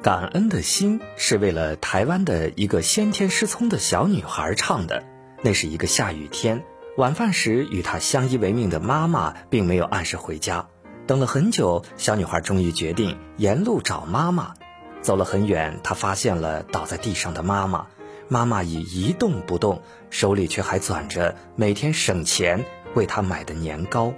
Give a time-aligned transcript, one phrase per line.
[0.00, 5.02] 感恩的心是为了台湾的一个先天失聪的小女孩唱的。
[5.42, 6.64] 那是一个下雨天，
[6.96, 10.68] 晚饭时与她相依为命的妈妈并没有按时回家。
[11.08, 14.54] 等了很久，小女孩终于决定沿路找妈妈。
[15.00, 17.88] 走了很远，她发现了倒在地上的妈妈，
[18.28, 24.14] 妈妈已一动不动，手里却还攥着每天省钱为她买的年糕。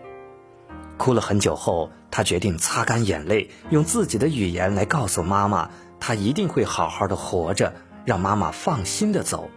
[0.99, 5.71] 哭了很久后，他决定擦干眼泪，用自己的语言来告诉妈妈，
[6.01, 7.73] 他一定会好好的活着，
[8.05, 9.51] 让妈妈放心的走。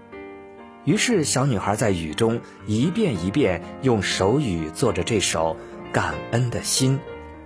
[0.85, 5.55] 于是，小女孩在雨中一遍一遍用手语做着这首
[5.94, 6.99] 《感恩的心》，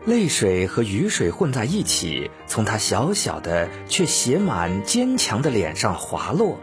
[0.10, 6.60] 泪水和雨水混在一起，从她小小的却写满坚强的脸上滑落。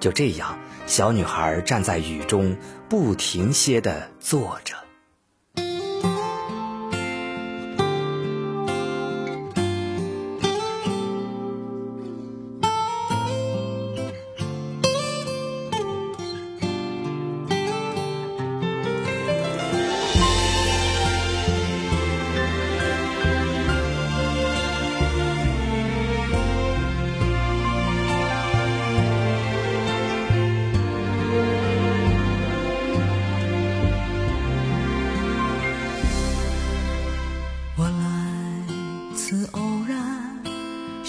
[0.00, 2.56] 就这样，小女孩站在雨中，
[2.88, 4.85] 不停歇地坐着。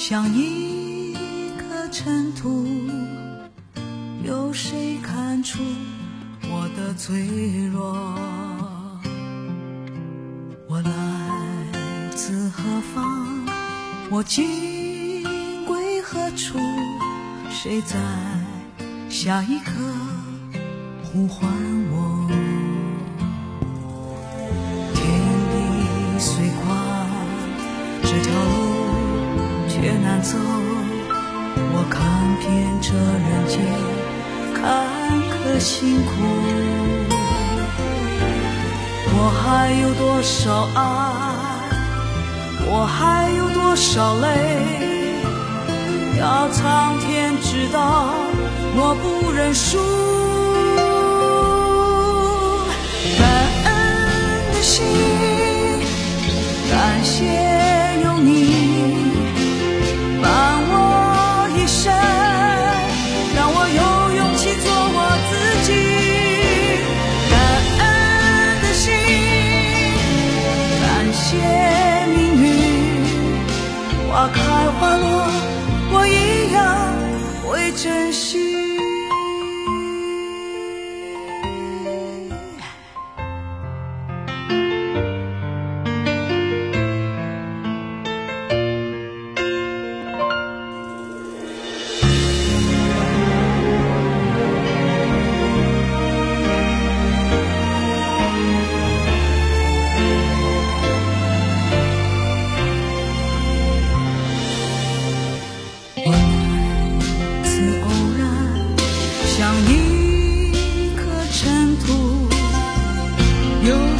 [0.09, 1.13] 像一
[1.57, 2.65] 颗尘土，
[4.23, 5.59] 有谁看出
[6.43, 7.27] 我的脆
[7.67, 7.93] 弱？
[10.69, 10.89] 我来
[12.15, 12.63] 自何
[12.95, 13.45] 方？
[14.09, 15.25] 我今
[15.65, 16.57] 归何处？
[17.49, 17.97] 谁在
[19.09, 19.73] 下一刻
[21.03, 21.51] 呼唤
[21.91, 22.29] 我？
[24.93, 25.03] 天
[25.51, 27.17] 地虽宽，
[28.03, 28.31] 这条
[30.21, 30.37] 走，
[31.73, 32.01] 我看
[32.39, 32.45] 遍
[32.81, 33.59] 这人间
[34.53, 34.61] 坎
[35.31, 36.11] 坷辛苦，
[39.13, 40.79] 我还有多少爱，
[42.65, 44.27] 我还有多少泪，
[46.19, 48.13] 要苍天知道，
[48.75, 49.77] 我不认输。
[53.17, 53.25] 感
[53.65, 53.67] 恩
[54.53, 54.85] 的心，
[56.69, 57.56] 感谢
[74.79, 75.27] 花落
[75.91, 76.61] 我一样
[77.43, 78.76] 会珍惜。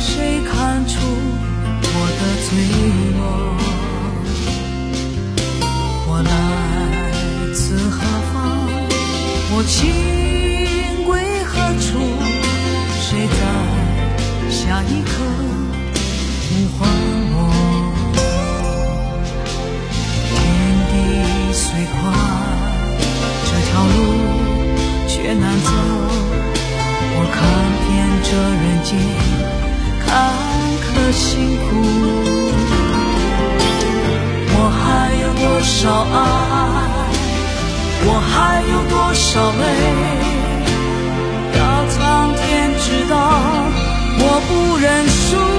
[0.10, 0.98] 谁看出
[1.84, 2.48] 我的脆
[3.18, 3.20] 弱？
[6.08, 6.32] 我来
[7.54, 7.60] 自
[7.90, 7.96] 何
[8.32, 8.36] 方？
[9.52, 9.76] 我情
[39.18, 39.56] 少泪？
[41.58, 43.16] 要苍天知道，
[44.20, 45.57] 我不认输。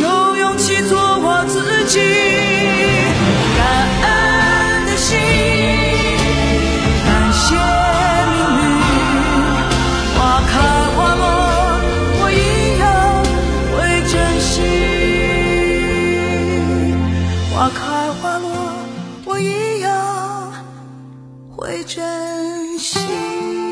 [0.00, 1.98] 有勇气做我自己
[3.56, 3.62] 感
[4.02, 5.18] 恩的心
[7.06, 7.54] 感谢
[8.32, 8.96] 命运
[10.16, 10.52] 花开
[10.94, 11.22] 花落
[12.20, 12.34] 我一
[12.80, 12.82] 样
[13.72, 13.74] 会
[14.10, 14.52] 珍惜
[17.52, 17.78] 花开
[18.20, 18.46] 花落
[19.24, 19.88] 我一样
[21.56, 23.63] 会珍惜。